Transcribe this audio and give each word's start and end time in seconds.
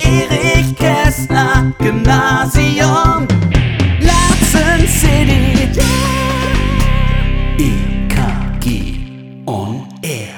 Erich 0.00 0.74
Kästner 0.76 1.72
Gymnasium 1.78 3.28
Latzen 4.00 4.88
City. 4.88 5.78
EKG 7.58 9.46
on 9.46 9.86
Air. 10.02 10.34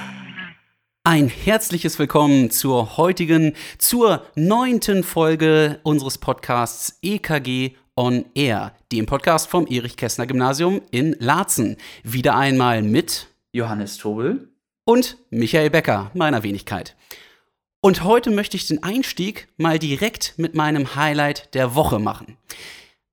Ein 1.05 1.29
herzliches 1.29 1.99
Willkommen 1.99 2.51
zur 2.51 2.99
heutigen, 2.99 3.55
zur 3.79 4.27
neunten 4.35 5.03
Folge 5.03 5.81
unseres 5.83 6.19
Podcasts 6.19 6.99
EKG 7.01 7.77
on 7.95 8.27
Air, 8.35 8.75
dem 8.93 9.07
Podcast 9.07 9.49
vom 9.49 9.67
Erich 9.67 9.97
Kästner 9.97 10.27
Gymnasium 10.27 10.83
in 10.91 11.17
Laatzen. 11.21 11.77
Wieder 12.03 12.37
einmal 12.37 12.83
mit 12.83 13.29
Johannes 13.53 13.97
Tobel 13.97 14.51
und 14.87 15.19
Michael 15.31 15.69
Becker, 15.69 16.11
meiner 16.15 16.43
Wenigkeit. 16.45 16.97
Und 17.81 18.05
heute 18.05 18.31
möchte 18.31 18.57
ich 18.57 18.67
den 18.67 18.83
Einstieg 18.83 19.49
mal 19.59 19.79
direkt 19.79 20.35
mit 20.39 20.55
meinem 20.55 20.95
Highlight 20.95 21.55
der 21.55 21.75
Woche 21.75 21.99
machen. 21.99 22.39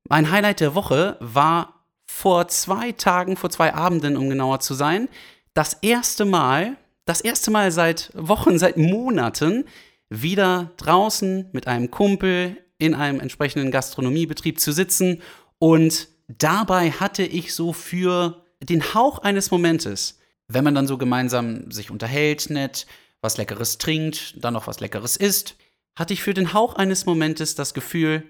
Mein 0.07 0.31
Highlight 0.31 0.61
der 0.61 0.75
Woche 0.75 1.17
war 1.19 1.85
vor 2.05 2.47
zwei 2.47 2.91
Tagen, 2.91 3.35
vor 3.35 3.49
zwei 3.49 3.73
Abenden, 3.73 4.17
um 4.17 4.29
genauer 4.29 4.59
zu 4.59 4.75
sein, 4.75 5.09
das 5.53 5.73
erste 5.81 6.25
Mal, 6.25 6.77
das 7.05 7.21
erste 7.21 7.49
Mal 7.51 7.71
seit 7.71 8.11
Wochen, 8.13 8.59
seit 8.59 8.77
Monaten 8.77 9.65
wieder 10.09 10.71
draußen 10.77 11.49
mit 11.53 11.67
einem 11.67 11.89
Kumpel 11.89 12.57
in 12.77 12.93
einem 12.93 13.19
entsprechenden 13.19 13.71
Gastronomiebetrieb 13.71 14.59
zu 14.59 14.71
sitzen 14.71 15.21
und 15.57 16.07
dabei 16.27 16.91
hatte 16.91 17.23
ich 17.23 17.55
so 17.55 17.73
für 17.73 18.43
den 18.61 18.93
Hauch 18.93 19.19
eines 19.19 19.49
Momentes, 19.49 20.19
wenn 20.47 20.63
man 20.63 20.75
dann 20.75 20.87
so 20.87 20.97
gemeinsam 20.97 21.71
sich 21.71 21.91
unterhält, 21.91 22.49
nett, 22.49 22.85
was 23.21 23.37
Leckeres 23.37 23.77
trinkt, 23.77 24.43
dann 24.43 24.53
noch 24.53 24.67
was 24.67 24.79
Leckeres 24.79 25.17
isst, 25.17 25.55
hatte 25.95 26.13
ich 26.13 26.23
für 26.23 26.33
den 26.33 26.53
Hauch 26.53 26.75
eines 26.75 27.05
Momentes 27.05 27.55
das 27.55 27.73
Gefühl, 27.73 28.23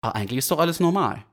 ah, 0.00 0.10
eigentlich 0.10 0.38
ist 0.38 0.50
doch 0.50 0.58
alles 0.58 0.80
normal. 0.80 1.24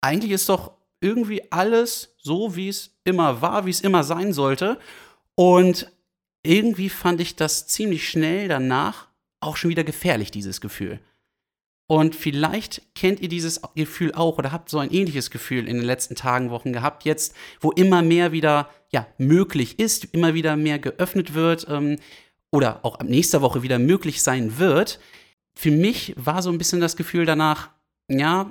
Eigentlich 0.00 0.32
ist 0.32 0.48
doch 0.48 0.72
irgendwie 1.00 1.50
alles 1.52 2.14
so, 2.18 2.56
wie 2.56 2.68
es 2.68 2.96
immer 3.04 3.42
war, 3.42 3.66
wie 3.66 3.70
es 3.70 3.80
immer 3.80 4.04
sein 4.04 4.32
sollte. 4.32 4.78
Und 5.34 5.90
irgendwie 6.42 6.88
fand 6.88 7.20
ich 7.20 7.36
das 7.36 7.66
ziemlich 7.66 8.08
schnell 8.08 8.48
danach 8.48 9.08
auch 9.40 9.56
schon 9.56 9.70
wieder 9.70 9.84
gefährlich, 9.84 10.30
dieses 10.30 10.60
Gefühl. 10.60 11.00
Und 11.94 12.16
vielleicht 12.16 12.82
kennt 12.96 13.20
ihr 13.20 13.28
dieses 13.28 13.60
Gefühl 13.76 14.12
auch 14.16 14.36
oder 14.38 14.50
habt 14.50 14.68
so 14.68 14.80
ein 14.80 14.90
ähnliches 14.90 15.30
Gefühl 15.30 15.68
in 15.68 15.76
den 15.76 15.86
letzten 15.86 16.16
Tagen, 16.16 16.50
Wochen 16.50 16.72
gehabt, 16.72 17.04
jetzt, 17.04 17.36
wo 17.60 17.70
immer 17.70 18.02
mehr 18.02 18.32
wieder 18.32 18.68
ja, 18.90 19.06
möglich 19.16 19.78
ist, 19.78 20.06
immer 20.06 20.34
wieder 20.34 20.56
mehr 20.56 20.80
geöffnet 20.80 21.34
wird 21.34 21.68
ähm, 21.70 22.00
oder 22.50 22.84
auch 22.84 22.96
ab 22.96 23.08
nächster 23.08 23.42
Woche 23.42 23.62
wieder 23.62 23.78
möglich 23.78 24.22
sein 24.22 24.58
wird. 24.58 24.98
Für 25.54 25.70
mich 25.70 26.14
war 26.16 26.42
so 26.42 26.50
ein 26.50 26.58
bisschen 26.58 26.80
das 26.80 26.96
Gefühl 26.96 27.26
danach, 27.26 27.70
ja, 28.08 28.50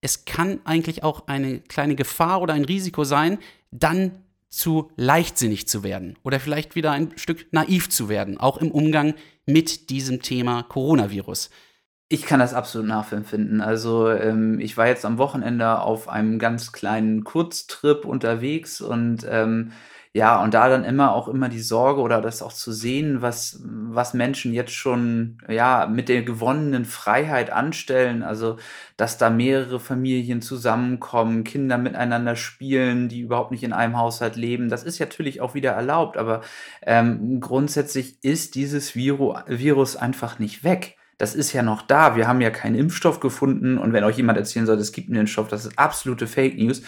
es 0.00 0.24
kann 0.24 0.60
eigentlich 0.64 1.02
auch 1.02 1.26
eine 1.26 1.60
kleine 1.60 1.94
Gefahr 1.94 2.40
oder 2.40 2.54
ein 2.54 2.64
Risiko 2.64 3.04
sein, 3.04 3.36
dann 3.70 4.12
zu 4.48 4.90
leichtsinnig 4.96 5.68
zu 5.68 5.82
werden 5.82 6.16
oder 6.22 6.40
vielleicht 6.40 6.74
wieder 6.74 6.92
ein 6.92 7.12
Stück 7.18 7.48
naiv 7.50 7.90
zu 7.90 8.08
werden, 8.08 8.38
auch 8.38 8.56
im 8.56 8.70
Umgang 8.70 9.12
mit 9.44 9.90
diesem 9.90 10.22
Thema 10.22 10.62
Coronavirus. 10.62 11.50
Ich 12.10 12.22
kann 12.24 12.40
das 12.40 12.54
absolut 12.54 12.88
nachempfinden. 12.88 13.60
Also 13.60 14.10
ähm, 14.10 14.60
ich 14.60 14.76
war 14.78 14.86
jetzt 14.86 15.04
am 15.04 15.18
Wochenende 15.18 15.80
auf 15.80 16.08
einem 16.08 16.38
ganz 16.38 16.72
kleinen 16.72 17.22
Kurztrip 17.22 18.06
unterwegs 18.06 18.80
und 18.80 19.26
ähm, 19.28 19.72
ja, 20.14 20.42
und 20.42 20.54
da 20.54 20.70
dann 20.70 20.84
immer 20.84 21.12
auch 21.14 21.28
immer 21.28 21.50
die 21.50 21.60
Sorge 21.60 22.00
oder 22.00 22.22
das 22.22 22.42
auch 22.42 22.52
zu 22.52 22.72
sehen, 22.72 23.20
was, 23.20 23.60
was 23.62 24.14
Menschen 24.14 24.54
jetzt 24.54 24.72
schon, 24.72 25.38
ja, 25.48 25.86
mit 25.86 26.08
der 26.08 26.22
gewonnenen 26.22 26.86
Freiheit 26.86 27.50
anstellen. 27.50 28.22
Also, 28.22 28.56
dass 28.96 29.18
da 29.18 29.28
mehrere 29.28 29.78
Familien 29.78 30.40
zusammenkommen, 30.40 31.44
Kinder 31.44 31.76
miteinander 31.78 32.36
spielen, 32.36 33.08
die 33.08 33.20
überhaupt 33.20 33.50
nicht 33.50 33.62
in 33.62 33.74
einem 33.74 33.98
Haushalt 33.98 34.36
leben. 34.36 34.70
Das 34.70 34.82
ist 34.82 34.98
natürlich 34.98 35.40
auch 35.42 35.54
wieder 35.54 35.72
erlaubt, 35.72 36.16
aber 36.16 36.40
ähm, 36.82 37.38
grundsätzlich 37.40 38.24
ist 38.24 38.54
dieses 38.54 38.96
Viru 38.96 39.36
Virus 39.46 39.94
einfach 39.96 40.38
nicht 40.38 40.64
weg 40.64 40.97
das 41.18 41.34
ist 41.34 41.52
ja 41.52 41.62
noch 41.62 41.82
da. 41.82 42.14
Wir 42.14 42.28
haben 42.28 42.40
ja 42.40 42.50
keinen 42.50 42.76
Impfstoff 42.76 43.18
gefunden. 43.18 43.76
Und 43.76 43.92
wenn 43.92 44.04
euch 44.04 44.16
jemand 44.16 44.38
erzählen 44.38 44.66
soll, 44.66 44.78
es 44.78 44.92
gibt 44.92 45.08
einen 45.08 45.20
Impfstoff, 45.20 45.48
das 45.48 45.66
ist 45.66 45.76
absolute 45.76 46.28
Fake 46.28 46.56
News. 46.56 46.82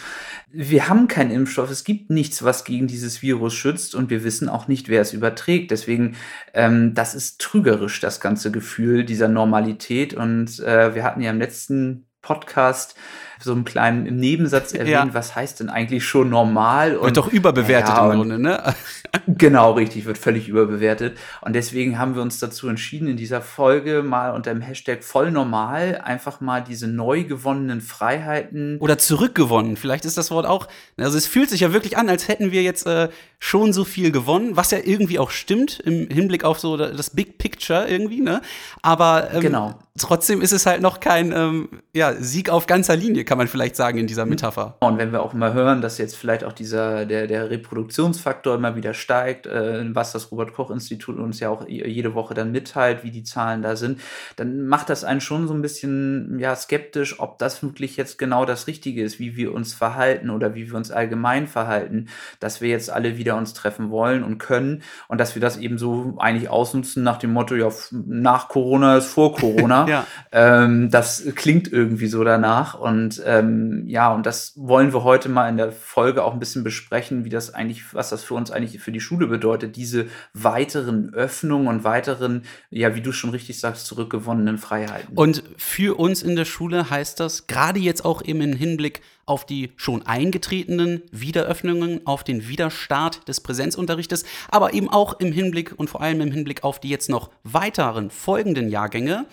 Wir 0.49 0.87
haben 0.87 1.09
keinen 1.09 1.31
Impfstoff. 1.31 1.69
Es 1.69 1.83
gibt 1.83 2.09
nichts, 2.09 2.41
was 2.41 2.63
gegen 2.63 2.87
dieses 2.87 3.21
Virus 3.21 3.53
schützt. 3.53 3.93
Und 3.93 4.09
wir 4.09 4.23
wissen 4.23 4.47
auch 4.47 4.69
nicht, 4.69 4.87
wer 4.87 5.01
es 5.01 5.11
überträgt. 5.11 5.69
Deswegen, 5.71 6.15
ähm, 6.53 6.93
das 6.93 7.13
ist 7.13 7.41
trügerisch, 7.41 7.99
das 7.99 8.21
ganze 8.21 8.51
Gefühl 8.51 9.03
dieser 9.03 9.27
Normalität. 9.27 10.13
Und 10.13 10.59
äh, 10.61 10.95
wir 10.95 11.03
hatten 11.03 11.21
ja 11.21 11.29
im 11.29 11.39
letzten 11.39 12.07
Podcast 12.21 12.95
so 13.41 13.51
einen 13.51 13.65
kleinen 13.65 14.17
Nebensatz 14.17 14.73
erwähnt, 14.73 14.89
ja. 14.89 15.13
was 15.13 15.35
heißt 15.35 15.59
denn 15.59 15.69
eigentlich 15.69 16.05
schon 16.05 16.29
normal? 16.29 16.95
Und, 16.95 17.05
wird 17.05 17.17
doch 17.17 17.27
überbewertet 17.27 17.95
ja, 17.95 18.11
im 18.11 18.17
Grunde, 18.17 18.39
ne? 18.39 18.73
genau, 19.27 19.73
richtig, 19.73 20.05
wird 20.05 20.17
völlig 20.17 20.47
überbewertet. 20.47 21.17
Und 21.41 21.53
deswegen 21.53 21.97
haben 21.97 22.15
wir 22.15 22.21
uns 22.21 22.39
dazu 22.39 22.67
entschieden, 22.67 23.07
in 23.07 23.17
dieser 23.17 23.41
Folge 23.41 24.03
mal 24.03 24.31
unter 24.31 24.53
dem 24.53 24.61
Hashtag 24.61 25.03
voll 25.03 25.31
normal 25.31 26.01
einfach 26.03 26.41
mal 26.41 26.61
diese 26.61 26.87
neu 26.87 27.23
gewonnenen 27.23 27.81
Freiheiten. 27.81 28.77
Oder 28.79 28.97
zurückgewonnen, 28.97 29.77
vielleicht 29.77 30.05
ist 30.05 30.17
das 30.17 30.31
Wort 30.31 30.45
auch. 30.45 30.67
Also 30.97 31.17
es 31.17 31.27
fühlt 31.27 31.49
sich 31.49 31.61
ja 31.61 31.73
wirklich 31.73 31.97
an, 31.97 32.09
als 32.09 32.27
hätten 32.27 32.51
wir 32.51 32.63
jetzt 32.63 32.85
äh, 32.87 33.09
schon 33.39 33.73
so 33.73 33.83
viel 33.83 34.11
gewonnen, 34.11 34.55
was 34.55 34.69
ja 34.71 34.77
irgendwie 34.83 35.17
auch 35.17 35.31
stimmt 35.31 35.79
im 35.79 36.07
Hinblick 36.09 36.43
auf 36.43 36.59
so 36.59 36.77
das 36.77 37.09
Big 37.09 37.39
Picture 37.39 37.87
irgendwie, 37.87 38.21
ne? 38.21 38.41
Aber 38.83 39.29
ähm, 39.33 39.41
genau. 39.41 39.79
trotzdem 39.97 40.41
ist 40.41 40.51
es 40.51 40.67
halt 40.67 40.81
noch 40.81 40.99
kein 40.99 41.31
ähm, 41.31 41.69
ja, 41.93 42.13
Sieg 42.13 42.49
auf 42.49 42.67
ganzer 42.67 42.95
Linie, 42.95 43.25
kann 43.31 43.37
man 43.37 43.47
vielleicht 43.47 43.77
sagen 43.77 43.97
in 43.97 44.07
dieser 44.07 44.25
Metapher. 44.25 44.75
Und 44.81 44.97
wenn 44.97 45.13
wir 45.13 45.21
auch 45.21 45.31
mal 45.31 45.53
hören, 45.53 45.79
dass 45.81 45.97
jetzt 45.97 46.17
vielleicht 46.17 46.43
auch 46.43 46.51
dieser 46.51 47.05
der, 47.05 47.27
der 47.27 47.49
Reproduktionsfaktor 47.49 48.55
immer 48.55 48.75
wieder 48.75 48.93
steigt, 48.93 49.47
äh, 49.47 49.85
was 49.95 50.11
das 50.11 50.33
Robert 50.33 50.51
Koch 50.51 50.69
Institut 50.69 51.17
uns 51.17 51.39
ja 51.39 51.47
auch 51.47 51.65
jede 51.65 52.13
Woche 52.13 52.33
dann 52.33 52.51
mitteilt, 52.51 53.05
wie 53.05 53.09
die 53.09 53.23
Zahlen 53.23 53.61
da 53.61 53.77
sind, 53.77 54.01
dann 54.35 54.67
macht 54.67 54.89
das 54.89 55.05
einen 55.05 55.21
schon 55.21 55.47
so 55.47 55.53
ein 55.53 55.61
bisschen 55.61 56.39
ja 56.39 56.53
skeptisch, 56.57 57.21
ob 57.21 57.39
das 57.39 57.63
wirklich 57.63 57.95
jetzt 57.95 58.17
genau 58.17 58.43
das 58.43 58.67
Richtige 58.67 59.01
ist, 59.01 59.17
wie 59.17 59.37
wir 59.37 59.53
uns 59.53 59.73
verhalten 59.73 60.29
oder 60.29 60.53
wie 60.53 60.69
wir 60.69 60.75
uns 60.75 60.91
allgemein 60.91 61.47
verhalten, 61.47 62.07
dass 62.41 62.59
wir 62.59 62.67
jetzt 62.67 62.89
alle 62.89 63.17
wieder 63.17 63.37
uns 63.37 63.53
treffen 63.53 63.91
wollen 63.91 64.25
und 64.25 64.39
können 64.39 64.83
und 65.07 65.21
dass 65.21 65.35
wir 65.35 65.41
das 65.41 65.55
eben 65.55 65.77
so 65.77 66.15
eigentlich 66.17 66.49
ausnutzen 66.49 67.03
nach 67.03 67.15
dem 67.15 67.31
Motto, 67.31 67.55
ja, 67.55 67.69
nach 67.91 68.49
Corona 68.49 68.97
ist 68.97 69.07
vor 69.07 69.33
Corona. 69.33 69.87
ja. 69.89 70.05
ähm, 70.33 70.91
das 70.91 71.23
klingt 71.35 71.71
irgendwie 71.71 72.07
so 72.07 72.25
danach 72.25 72.73
und 72.73 73.20
ähm, 73.25 73.83
ja, 73.87 74.13
und 74.13 74.25
das 74.25 74.53
wollen 74.55 74.93
wir 74.93 75.03
heute 75.03 75.29
mal 75.29 75.49
in 75.49 75.57
der 75.57 75.71
Folge 75.71 76.23
auch 76.23 76.33
ein 76.33 76.39
bisschen 76.39 76.63
besprechen, 76.63 77.25
wie 77.25 77.29
das 77.29 77.53
eigentlich, 77.53 77.93
was 77.93 78.09
das 78.09 78.23
für 78.23 78.33
uns 78.33 78.51
eigentlich 78.51 78.81
für 78.81 78.91
die 78.91 78.99
Schule 78.99 79.27
bedeutet, 79.27 79.75
diese 79.75 80.07
weiteren 80.33 81.13
Öffnungen 81.13 81.67
und 81.67 81.83
weiteren, 81.83 82.43
ja, 82.69 82.95
wie 82.95 83.01
du 83.01 83.11
schon 83.11 83.29
richtig 83.29 83.59
sagst, 83.59 83.85
zurückgewonnenen 83.85 84.57
Freiheiten. 84.57 85.15
Und 85.15 85.43
für 85.57 85.99
uns 85.99 86.23
in 86.23 86.35
der 86.35 86.45
Schule 86.45 86.89
heißt 86.89 87.19
das, 87.19 87.47
gerade 87.47 87.79
jetzt 87.79 88.05
auch 88.05 88.23
eben 88.23 88.41
im 88.41 88.53
Hinblick 88.53 89.01
auf 89.25 89.45
die 89.45 89.71
schon 89.77 90.05
eingetretenen 90.05 91.03
Wiederöffnungen, 91.11 92.05
auf 92.05 92.23
den 92.23 92.47
Widerstart 92.47 93.27
des 93.27 93.39
Präsenzunterrichtes, 93.39 94.25
aber 94.49 94.73
eben 94.73 94.89
auch 94.89 95.19
im 95.19 95.31
Hinblick 95.31 95.73
und 95.77 95.89
vor 95.89 96.01
allem 96.01 96.21
im 96.21 96.31
Hinblick 96.31 96.63
auf 96.63 96.79
die 96.79 96.89
jetzt 96.89 97.09
noch 97.09 97.29
weiteren 97.43 98.09
folgenden 98.09 98.69
Jahrgänge, 98.69 99.25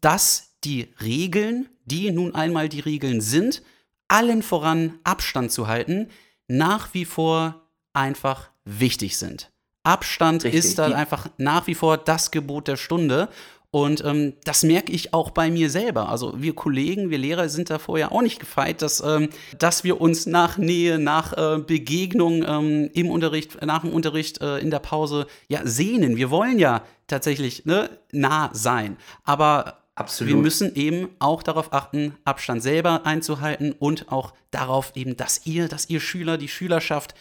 dass 0.00 0.53
die 0.64 0.88
Regeln, 1.02 1.68
die 1.84 2.10
nun 2.10 2.34
einmal 2.34 2.68
die 2.68 2.80
Regeln 2.80 3.20
sind, 3.20 3.62
allen 4.08 4.42
voran 4.42 4.98
Abstand 5.04 5.52
zu 5.52 5.66
halten, 5.66 6.08
nach 6.48 6.94
wie 6.94 7.04
vor 7.04 7.62
einfach 7.92 8.50
wichtig 8.64 9.18
sind. 9.18 9.50
Abstand 9.82 10.44
Richtig. 10.44 10.64
ist 10.64 10.78
da 10.78 10.86
einfach 10.86 11.28
nach 11.36 11.66
wie 11.66 11.74
vor 11.74 11.98
das 11.98 12.30
Gebot 12.30 12.68
der 12.68 12.76
Stunde. 12.76 13.28
Und 13.70 14.04
ähm, 14.04 14.34
das 14.44 14.62
merke 14.62 14.92
ich 14.92 15.12
auch 15.12 15.30
bei 15.30 15.50
mir 15.50 15.68
selber. 15.68 16.08
Also 16.08 16.40
wir 16.40 16.54
Kollegen, 16.54 17.10
wir 17.10 17.18
Lehrer 17.18 17.48
sind 17.48 17.70
da 17.70 17.80
vorher 17.80 18.12
auch 18.12 18.22
nicht 18.22 18.38
gefeit, 18.38 18.82
dass, 18.82 19.02
ähm, 19.04 19.30
dass 19.58 19.82
wir 19.82 20.00
uns 20.00 20.26
nach 20.26 20.58
Nähe, 20.58 21.00
nach 21.00 21.32
äh, 21.32 21.58
Begegnung 21.58 22.44
ähm, 22.46 22.88
im 22.94 23.10
Unterricht, 23.10 23.60
nach 23.66 23.80
dem 23.80 23.92
Unterricht, 23.92 24.40
äh, 24.40 24.58
in 24.58 24.70
der 24.70 24.78
Pause 24.78 25.26
ja 25.48 25.62
sehnen. 25.64 26.16
Wir 26.16 26.30
wollen 26.30 26.60
ja 26.60 26.82
tatsächlich 27.08 27.66
ne, 27.66 27.90
nah 28.12 28.50
sein. 28.52 28.96
Aber 29.24 29.83
Absolut. 29.96 30.34
wir 30.34 30.40
müssen 30.40 30.74
eben 30.74 31.10
auch 31.20 31.42
darauf 31.42 31.72
achten, 31.72 32.16
Abstand 32.24 32.62
selber 32.62 33.06
einzuhalten 33.06 33.72
und 33.72 34.10
auch 34.10 34.34
darauf 34.50 34.92
eben, 34.96 35.16
dass 35.16 35.46
ihr, 35.46 35.68
dass 35.68 35.88
ihr 35.88 36.00
Schüler, 36.00 36.36
die 36.36 36.48
Schülerschaft, 36.48 37.14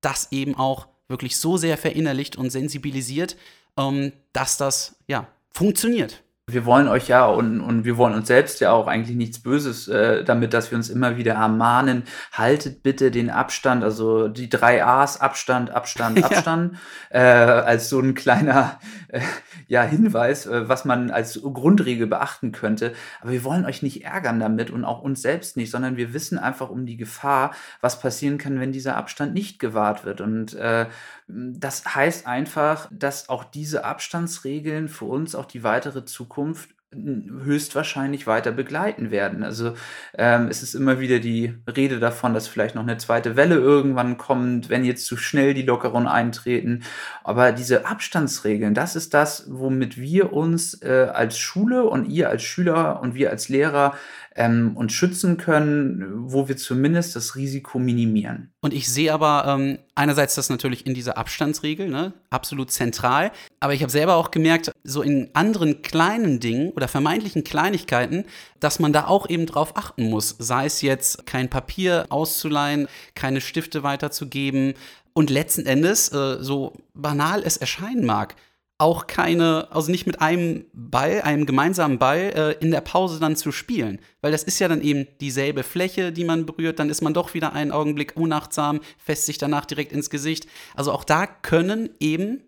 das 0.00 0.32
eben 0.32 0.56
auch 0.56 0.88
wirklich 1.06 1.36
so 1.36 1.56
sehr 1.56 1.78
verinnerlicht 1.78 2.36
und 2.36 2.50
sensibilisiert, 2.50 3.36
ähm, 3.76 4.12
dass 4.32 4.56
das 4.56 4.96
ja 5.06 5.28
funktioniert. 5.50 6.22
Wir 6.48 6.64
wollen 6.64 6.88
euch 6.88 7.08
ja 7.08 7.26
und, 7.26 7.60
und 7.60 7.84
wir 7.84 7.96
wollen 7.98 8.14
uns 8.14 8.26
selbst 8.26 8.60
ja 8.60 8.72
auch 8.72 8.86
eigentlich 8.86 9.16
nichts 9.16 9.38
Böses 9.40 9.86
äh, 9.86 10.24
damit, 10.24 10.54
dass 10.54 10.70
wir 10.70 10.78
uns 10.78 10.88
immer 10.88 11.18
wieder 11.18 11.34
ermahnen, 11.34 12.04
haltet 12.32 12.82
bitte 12.82 13.10
den 13.10 13.28
Abstand, 13.28 13.84
also 13.84 14.28
die 14.28 14.48
drei 14.48 14.84
A's, 14.84 15.20
Abstand, 15.20 15.70
Abstand, 15.70 16.24
Abstand, 16.24 16.78
ja. 17.12 17.18
äh, 17.18 17.62
als 17.62 17.90
so 17.90 18.00
ein 18.00 18.14
kleiner 18.14 18.80
äh, 19.08 19.20
ja, 19.66 19.82
Hinweis, 19.82 20.46
äh, 20.46 20.68
was 20.68 20.86
man 20.86 21.10
als 21.10 21.40
Grundregel 21.42 22.06
beachten 22.06 22.50
könnte. 22.52 22.94
Aber 23.20 23.32
wir 23.32 23.44
wollen 23.44 23.66
euch 23.66 23.82
nicht 23.82 24.04
ärgern 24.04 24.40
damit 24.40 24.70
und 24.70 24.84
auch 24.84 25.02
uns 25.02 25.20
selbst 25.20 25.58
nicht, 25.58 25.70
sondern 25.70 25.98
wir 25.98 26.14
wissen 26.14 26.38
einfach 26.38 26.70
um 26.70 26.86
die 26.86 26.96
Gefahr, 26.96 27.52
was 27.82 28.00
passieren 28.00 28.38
kann, 28.38 28.58
wenn 28.58 28.72
dieser 28.72 28.96
Abstand 28.96 29.34
nicht 29.34 29.58
gewahrt 29.58 30.06
wird. 30.06 30.22
Und 30.22 30.54
äh, 30.54 30.86
das 31.28 31.94
heißt 31.94 32.26
einfach, 32.26 32.88
dass 32.90 33.28
auch 33.28 33.44
diese 33.44 33.84
Abstandsregeln 33.84 34.88
für 34.88 35.04
uns 35.04 35.34
auch 35.34 35.44
die 35.44 35.62
weitere 35.62 36.04
Zukunft 36.04 36.70
höchstwahrscheinlich 36.90 38.26
weiter 38.26 38.50
begleiten 38.50 39.10
werden. 39.10 39.42
Also 39.42 39.74
ähm, 40.16 40.48
es 40.48 40.62
ist 40.62 40.74
immer 40.74 41.00
wieder 41.00 41.18
die 41.18 41.54
Rede 41.66 41.98
davon, 41.98 42.32
dass 42.32 42.48
vielleicht 42.48 42.74
noch 42.74 42.82
eine 42.82 42.96
zweite 42.96 43.36
Welle 43.36 43.56
irgendwann 43.56 44.16
kommt, 44.16 44.70
wenn 44.70 44.84
jetzt 44.84 45.04
zu 45.04 45.18
schnell 45.18 45.52
die 45.52 45.62
Lockerungen 45.62 46.08
eintreten. 46.08 46.84
Aber 47.24 47.52
diese 47.52 47.86
Abstandsregeln, 47.86 48.72
das 48.72 48.96
ist 48.96 49.12
das, 49.12 49.46
womit 49.50 49.98
wir 49.98 50.32
uns 50.32 50.80
äh, 50.82 51.08
als 51.12 51.38
Schule 51.38 51.84
und 51.84 52.06
ihr 52.06 52.30
als 52.30 52.42
Schüler 52.42 53.00
und 53.02 53.14
wir 53.14 53.30
als 53.30 53.50
Lehrer 53.50 53.94
ähm, 54.34 54.76
uns 54.76 54.92
schützen 54.92 55.36
können, 55.36 56.30
wo 56.32 56.48
wir 56.48 56.56
zumindest 56.56 57.16
das 57.16 57.36
Risiko 57.36 57.78
minimieren. 57.78 58.52
Und 58.60 58.72
ich 58.72 58.90
sehe 58.90 59.12
aber 59.12 59.44
ähm, 59.46 59.78
einerseits 59.94 60.36
das 60.36 60.48
natürlich 60.48 60.86
in 60.86 60.94
dieser 60.94 61.18
Abstandsregel, 61.18 61.88
ne, 61.88 62.14
absolut 62.30 62.70
zentral. 62.70 63.32
Aber 63.60 63.74
ich 63.74 63.82
habe 63.82 63.90
selber 63.90 64.16
auch 64.16 64.30
gemerkt, 64.30 64.70
so 64.84 65.02
in 65.02 65.30
anderen 65.32 65.82
kleinen 65.82 66.38
Dingen 66.40 66.70
oder 66.70 66.86
vermeintlichen 66.86 67.44
Kleinigkeiten, 67.44 68.24
dass 68.60 68.78
man 68.78 68.92
da 68.92 69.06
auch 69.06 69.28
eben 69.28 69.46
drauf 69.46 69.76
achten 69.76 70.08
muss. 70.08 70.36
Sei 70.38 70.66
es 70.66 70.80
jetzt 70.82 71.26
kein 71.26 71.50
Papier 71.50 72.06
auszuleihen, 72.10 72.88
keine 73.14 73.40
Stifte 73.40 73.82
weiterzugeben. 73.82 74.74
Und 75.12 75.30
letzten 75.30 75.66
Endes, 75.66 76.12
äh, 76.12 76.38
so 76.40 76.74
banal 76.94 77.42
es 77.44 77.56
erscheinen 77.56 78.06
mag, 78.06 78.36
auch 78.80 79.08
keine, 79.08 79.66
also 79.72 79.90
nicht 79.90 80.06
mit 80.06 80.22
einem 80.22 80.64
Ball, 80.72 81.20
einem 81.22 81.46
gemeinsamen 81.46 81.98
Ball 81.98 82.32
äh, 82.60 82.64
in 82.64 82.70
der 82.70 82.80
Pause 82.80 83.18
dann 83.18 83.34
zu 83.34 83.50
spielen. 83.50 83.98
Weil 84.20 84.30
das 84.30 84.44
ist 84.44 84.60
ja 84.60 84.68
dann 84.68 84.80
eben 84.80 85.08
dieselbe 85.20 85.64
Fläche, 85.64 86.12
die 86.12 86.22
man 86.22 86.46
berührt, 86.46 86.78
dann 86.78 86.88
ist 86.88 87.02
man 87.02 87.12
doch 87.12 87.34
wieder 87.34 87.52
einen 87.52 87.72
Augenblick 87.72 88.16
unachtsam, 88.16 88.80
fässt 88.96 89.26
sich 89.26 89.36
danach 89.36 89.64
direkt 89.64 89.90
ins 89.90 90.10
Gesicht. 90.10 90.46
Also 90.76 90.92
auch 90.92 91.02
da 91.02 91.26
können 91.26 91.90
eben, 91.98 92.44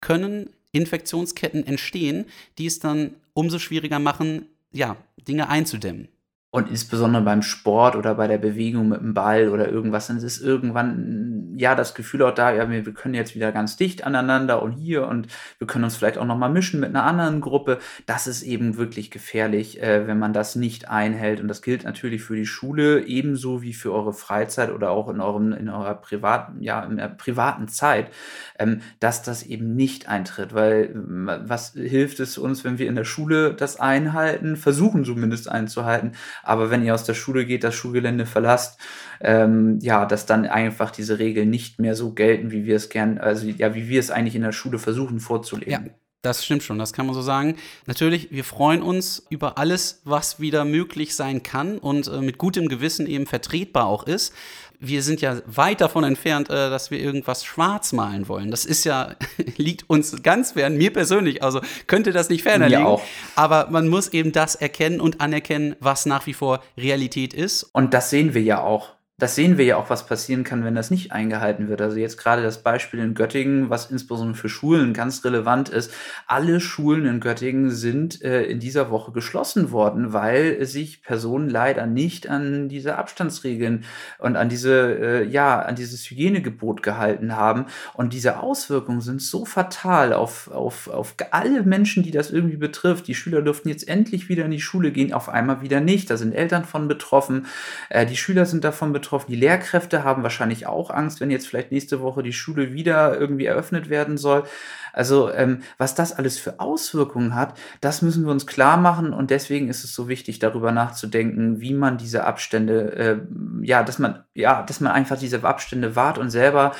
können 0.00 0.50
Infektionsketten 0.72 1.66
entstehen, 1.66 2.26
die 2.58 2.66
es 2.66 2.78
dann 2.78 3.14
umso 3.32 3.58
schwieriger 3.58 3.98
machen, 3.98 4.46
ja, 4.72 4.96
Dinge 5.26 5.48
einzudämmen. 5.48 6.08
Und 6.50 6.70
insbesondere 6.70 7.22
beim 7.22 7.42
Sport 7.42 7.94
oder 7.94 8.14
bei 8.14 8.26
der 8.26 8.38
Bewegung 8.38 8.88
mit 8.88 9.02
dem 9.02 9.12
Ball 9.12 9.50
oder 9.50 9.68
irgendwas, 9.68 10.06
dann 10.06 10.16
ist 10.16 10.40
irgendwann 10.40 11.52
ja 11.58 11.74
das 11.74 11.94
Gefühl 11.94 12.22
auch 12.22 12.34
da, 12.34 12.52
ja, 12.52 12.70
wir, 12.70 12.86
wir 12.86 12.94
können 12.94 13.12
jetzt 13.12 13.34
wieder 13.34 13.52
ganz 13.52 13.76
dicht 13.76 14.04
aneinander 14.04 14.62
und 14.62 14.72
hier 14.72 15.06
und 15.08 15.26
wir 15.58 15.66
können 15.66 15.84
uns 15.84 15.96
vielleicht 15.96 16.16
auch 16.16 16.24
nochmal 16.24 16.48
mischen 16.48 16.80
mit 16.80 16.88
einer 16.88 17.04
anderen 17.04 17.42
Gruppe. 17.42 17.80
Das 18.06 18.26
ist 18.26 18.42
eben 18.42 18.78
wirklich 18.78 19.10
gefährlich, 19.10 19.82
äh, 19.82 20.06
wenn 20.06 20.18
man 20.18 20.32
das 20.32 20.56
nicht 20.56 20.88
einhält. 20.88 21.40
Und 21.40 21.48
das 21.48 21.60
gilt 21.60 21.84
natürlich 21.84 22.22
für 22.22 22.36
die 22.36 22.46
Schule 22.46 23.04
ebenso 23.04 23.60
wie 23.60 23.74
für 23.74 23.92
eure 23.92 24.14
Freizeit 24.14 24.70
oder 24.70 24.90
auch 24.90 25.10
in 25.10 25.20
eurem, 25.20 25.52
in 25.52 25.68
eurer 25.68 25.96
privaten, 25.96 26.62
ja, 26.62 26.82
in 26.82 26.96
der 26.96 27.08
privaten 27.08 27.68
Zeit, 27.68 28.10
ähm, 28.58 28.80
dass 29.00 29.22
das 29.22 29.42
eben 29.42 29.76
nicht 29.76 30.08
eintritt. 30.08 30.54
Weil 30.54 30.92
was 30.94 31.72
hilft 31.72 32.20
es 32.20 32.38
uns, 32.38 32.64
wenn 32.64 32.78
wir 32.78 32.88
in 32.88 32.96
der 32.96 33.04
Schule 33.04 33.52
das 33.52 33.78
einhalten, 33.78 34.56
versuchen 34.56 35.04
zumindest 35.04 35.50
einzuhalten, 35.50 36.12
aber 36.42 36.70
wenn 36.70 36.84
ihr 36.84 36.94
aus 36.94 37.04
der 37.04 37.14
Schule 37.14 37.46
geht, 37.46 37.64
das 37.64 37.74
Schulgelände 37.74 38.26
verlasst, 38.26 38.80
ähm, 39.20 39.78
ja, 39.80 40.06
dass 40.06 40.26
dann 40.26 40.46
einfach 40.46 40.90
diese 40.90 41.18
Regeln 41.18 41.50
nicht 41.50 41.80
mehr 41.80 41.94
so 41.94 42.12
gelten, 42.12 42.50
wie 42.50 42.64
wir 42.64 42.76
es 42.76 42.88
gern, 42.88 43.18
also 43.18 43.46
ja, 43.46 43.74
wie 43.74 43.88
wir 43.88 44.00
es 44.00 44.10
eigentlich 44.10 44.36
in 44.36 44.42
der 44.42 44.52
Schule 44.52 44.78
versuchen 44.78 45.20
vorzulegen. 45.20 45.86
Ja. 45.86 45.92
Das 46.22 46.44
stimmt 46.44 46.64
schon, 46.64 46.80
das 46.80 46.92
kann 46.92 47.06
man 47.06 47.14
so 47.14 47.22
sagen. 47.22 47.56
Natürlich, 47.86 48.32
wir 48.32 48.42
freuen 48.42 48.82
uns 48.82 49.24
über 49.30 49.56
alles, 49.56 50.02
was 50.04 50.40
wieder 50.40 50.64
möglich 50.64 51.14
sein 51.14 51.44
kann 51.44 51.78
und 51.78 52.08
äh, 52.08 52.20
mit 52.20 52.38
gutem 52.38 52.66
Gewissen 52.68 53.06
eben 53.06 53.24
vertretbar 53.26 53.86
auch 53.86 54.02
ist 54.04 54.34
wir 54.80 55.02
sind 55.02 55.20
ja 55.20 55.40
weit 55.46 55.80
davon 55.80 56.04
entfernt, 56.04 56.50
äh, 56.50 56.70
dass 56.70 56.90
wir 56.90 57.00
irgendwas 57.00 57.44
schwarz 57.44 57.92
malen 57.92 58.28
wollen. 58.28 58.50
Das 58.50 58.64
ist 58.64 58.84
ja, 58.84 59.16
liegt 59.56 59.88
uns 59.90 60.22
ganz 60.22 60.52
fern, 60.52 60.76
mir 60.76 60.92
persönlich, 60.92 61.42
also 61.42 61.60
könnte 61.86 62.12
das 62.12 62.28
nicht 62.28 62.42
ferner 62.42 62.68
liegen. 62.68 62.84
Auch. 62.84 63.02
Aber 63.34 63.68
man 63.70 63.88
muss 63.88 64.08
eben 64.08 64.32
das 64.32 64.54
erkennen 64.54 65.00
und 65.00 65.20
anerkennen, 65.20 65.76
was 65.80 66.06
nach 66.06 66.26
wie 66.26 66.34
vor 66.34 66.62
Realität 66.76 67.34
ist. 67.34 67.64
Und 67.64 67.94
das 67.94 68.10
sehen 68.10 68.34
wir 68.34 68.42
ja 68.42 68.60
auch 68.60 68.97
das 69.20 69.34
sehen 69.34 69.58
wir 69.58 69.64
ja 69.64 69.76
auch, 69.78 69.90
was 69.90 70.06
passieren 70.06 70.44
kann, 70.44 70.62
wenn 70.62 70.76
das 70.76 70.92
nicht 70.92 71.10
eingehalten 71.10 71.68
wird. 71.68 71.82
Also 71.82 71.96
jetzt 71.96 72.18
gerade 72.18 72.40
das 72.40 72.62
Beispiel 72.62 73.00
in 73.00 73.14
Göttingen, 73.14 73.68
was 73.68 73.90
insbesondere 73.90 74.38
für 74.38 74.48
Schulen 74.48 74.92
ganz 74.92 75.24
relevant 75.24 75.70
ist. 75.70 75.92
Alle 76.28 76.60
Schulen 76.60 77.04
in 77.04 77.18
Göttingen 77.18 77.72
sind 77.72 78.22
äh, 78.22 78.44
in 78.44 78.60
dieser 78.60 78.92
Woche 78.92 79.10
geschlossen 79.10 79.72
worden, 79.72 80.12
weil 80.12 80.64
sich 80.64 81.02
Personen 81.02 81.50
leider 81.50 81.84
nicht 81.86 82.28
an 82.28 82.68
diese 82.68 82.96
Abstandsregeln 82.96 83.84
und 84.20 84.36
an 84.36 84.48
diese, 84.48 84.96
äh, 84.96 85.24
ja, 85.24 85.62
an 85.62 85.74
dieses 85.74 86.08
Hygienegebot 86.08 86.84
gehalten 86.84 87.34
haben. 87.34 87.66
Und 87.94 88.12
diese 88.12 88.38
Auswirkungen 88.38 89.00
sind 89.00 89.20
so 89.20 89.44
fatal 89.44 90.12
auf, 90.12 90.48
auf, 90.48 90.86
auf 90.86 91.16
alle 91.32 91.64
Menschen, 91.64 92.04
die 92.04 92.12
das 92.12 92.30
irgendwie 92.30 92.56
betrifft. 92.56 93.08
Die 93.08 93.16
Schüler 93.16 93.42
dürften 93.42 93.68
jetzt 93.68 93.88
endlich 93.88 94.28
wieder 94.28 94.44
in 94.44 94.52
die 94.52 94.60
Schule 94.60 94.92
gehen, 94.92 95.12
auf 95.12 95.28
einmal 95.28 95.60
wieder 95.60 95.80
nicht. 95.80 96.08
Da 96.08 96.16
sind 96.16 96.36
Eltern 96.36 96.64
von 96.64 96.86
betroffen. 96.86 97.46
Äh, 97.88 98.06
die 98.06 98.16
Schüler 98.16 98.46
sind 98.46 98.62
davon 98.62 98.92
betroffen 98.92 99.07
betroffen. 99.08 99.30
Die 99.30 99.36
Lehrkräfte 99.36 100.04
haben 100.04 100.22
wahrscheinlich 100.22 100.66
auch 100.66 100.90
Angst, 100.90 101.20
wenn 101.20 101.30
jetzt 101.30 101.48
vielleicht 101.48 101.72
nächste 101.72 102.00
Woche 102.00 102.22
die 102.22 102.32
Schule 102.32 102.72
wieder 102.74 103.18
irgendwie 103.18 103.46
eröffnet 103.46 103.88
werden 103.88 104.18
soll. 104.18 104.44
Also 104.92 105.32
ähm, 105.32 105.62
was 105.78 105.94
das 105.94 106.12
alles 106.12 106.38
für 106.38 106.60
Auswirkungen 106.60 107.34
hat, 107.34 107.58
das 107.80 108.02
müssen 108.02 108.24
wir 108.24 108.32
uns 108.32 108.46
klar 108.46 108.76
machen 108.76 109.12
und 109.12 109.30
deswegen 109.30 109.68
ist 109.68 109.84
es 109.84 109.94
so 109.94 110.08
wichtig, 110.08 110.38
darüber 110.38 110.72
nachzudenken, 110.72 111.60
wie 111.60 111.72
man 111.72 111.96
diese 111.96 112.24
Abstände, 112.24 112.92
äh, 112.92 113.66
ja, 113.66 113.82
dass 113.82 113.98
man, 113.98 114.24
ja, 114.34 114.62
dass 114.62 114.80
man 114.80 114.92
einfach 114.92 115.18
diese 115.18 115.42
Abstände 115.42 115.96
wahrt 115.96 116.18
und 116.18 116.30
selber 116.30 116.74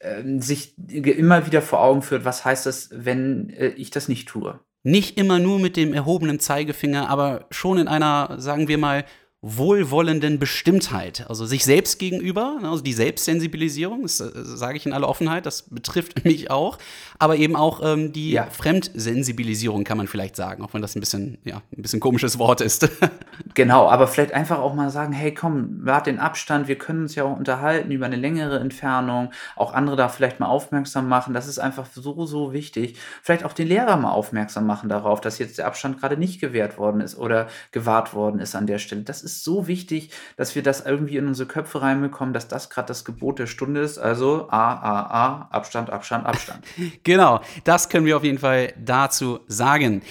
äh, 0.00 0.22
sich 0.40 0.74
immer 0.88 1.46
wieder 1.46 1.60
vor 1.60 1.82
Augen 1.82 2.02
führt, 2.02 2.24
was 2.24 2.44
heißt 2.44 2.64
das, 2.66 2.90
wenn 2.92 3.50
äh, 3.50 3.68
ich 3.68 3.90
das 3.90 4.08
nicht 4.08 4.28
tue. 4.28 4.58
Nicht 4.86 5.18
immer 5.18 5.38
nur 5.38 5.58
mit 5.58 5.76
dem 5.76 5.94
erhobenen 5.94 6.40
Zeigefinger, 6.40 7.08
aber 7.08 7.46
schon 7.50 7.78
in 7.78 7.88
einer, 7.88 8.34
sagen 8.38 8.68
wir 8.68 8.76
mal, 8.76 9.04
wohlwollenden 9.46 10.38
Bestimmtheit, 10.38 11.26
also 11.28 11.44
sich 11.44 11.66
selbst 11.66 11.98
gegenüber, 11.98 12.56
ne, 12.62 12.70
also 12.70 12.82
die 12.82 12.94
Selbstsensibilisierung, 12.94 14.00
das 14.02 14.18
äh, 14.20 14.30
sage 14.34 14.78
ich 14.78 14.86
in 14.86 14.94
aller 14.94 15.06
Offenheit, 15.06 15.44
das 15.44 15.62
betrifft 15.68 16.24
mich 16.24 16.50
auch, 16.50 16.78
aber 17.18 17.36
eben 17.36 17.54
auch 17.54 17.82
ähm, 17.84 18.14
die 18.14 18.32
ja. 18.32 18.46
Fremdsensibilisierung 18.46 19.84
kann 19.84 19.98
man 19.98 20.08
vielleicht 20.08 20.34
sagen, 20.34 20.64
auch 20.64 20.72
wenn 20.72 20.80
das 20.80 20.96
ein 20.96 21.00
bisschen, 21.00 21.36
ja, 21.44 21.60
ein 21.76 21.82
bisschen 21.82 22.00
komisches 22.00 22.38
Wort 22.38 22.62
ist. 22.62 22.88
genau, 23.54 23.86
aber 23.90 24.06
vielleicht 24.06 24.32
einfach 24.32 24.60
auch 24.60 24.72
mal 24.72 24.88
sagen, 24.88 25.12
hey, 25.12 25.34
komm, 25.34 25.84
wart 25.84 26.06
den 26.06 26.20
Abstand, 26.20 26.66
wir 26.66 26.78
können 26.78 27.02
uns 27.02 27.14
ja 27.14 27.24
auch 27.24 27.36
unterhalten 27.36 27.90
über 27.90 28.06
eine 28.06 28.16
längere 28.16 28.58
Entfernung, 28.60 29.30
auch 29.56 29.74
andere 29.74 29.96
da 29.96 30.08
vielleicht 30.08 30.40
mal 30.40 30.46
aufmerksam 30.46 31.06
machen, 31.06 31.34
das 31.34 31.48
ist 31.48 31.58
einfach 31.58 31.86
so, 31.92 32.24
so 32.24 32.54
wichtig. 32.54 32.96
Vielleicht 33.22 33.44
auch 33.44 33.52
den 33.52 33.68
Lehrer 33.68 33.98
mal 33.98 34.12
aufmerksam 34.12 34.66
machen 34.66 34.88
darauf, 34.88 35.20
dass 35.20 35.38
jetzt 35.38 35.58
der 35.58 35.66
Abstand 35.66 36.00
gerade 36.00 36.16
nicht 36.16 36.40
gewährt 36.40 36.78
worden 36.78 37.02
ist 37.02 37.18
oder 37.18 37.48
gewahrt 37.72 38.14
worden 38.14 38.40
ist 38.40 38.54
an 38.54 38.66
der 38.66 38.78
Stelle. 38.78 39.02
Das 39.02 39.22
ist 39.22 39.33
ist 39.34 39.44
so 39.44 39.66
wichtig, 39.66 40.10
dass 40.36 40.54
wir 40.54 40.62
das 40.62 40.84
irgendwie 40.84 41.16
in 41.16 41.26
unsere 41.26 41.48
Köpfe 41.48 41.82
reinbekommen, 41.82 42.32
dass 42.32 42.48
das 42.48 42.70
gerade 42.70 42.88
das 42.88 43.04
Gebot 43.04 43.38
der 43.38 43.46
Stunde 43.46 43.80
ist. 43.80 43.98
Also 43.98 44.48
A, 44.50 44.74
A, 44.74 45.00
A, 45.02 45.48
Abstand, 45.50 45.90
Abstand, 45.90 46.26
Abstand. 46.26 46.64
genau, 47.02 47.40
das 47.64 47.88
können 47.88 48.06
wir 48.06 48.16
auf 48.16 48.24
jeden 48.24 48.38
Fall 48.38 48.72
dazu 48.78 49.40
sagen. 49.46 50.02